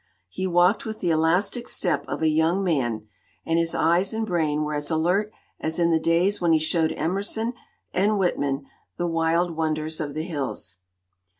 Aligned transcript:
He 0.29 0.47
walked 0.47 0.83
with 0.83 0.97
the 0.99 1.11
elastic 1.11 1.69
step 1.69 2.05
of 2.07 2.23
a 2.23 2.27
young 2.27 2.63
man, 2.63 3.05
and 3.45 3.59
his 3.59 3.75
eyes 3.75 4.15
and 4.15 4.25
brain 4.25 4.63
were 4.63 4.73
as 4.73 4.89
alert 4.89 5.31
as 5.59 5.77
in 5.77 5.91
the 5.91 5.99
days 5.99 6.41
when 6.41 6.53
he 6.53 6.57
showed 6.59 6.91
Emerson 6.93 7.53
and 7.93 8.17
Whitman 8.17 8.65
the 8.97 9.05
wild 9.05 9.55
wonders 9.55 10.01
of 10.01 10.15
the 10.15 10.23
hills. 10.23 10.77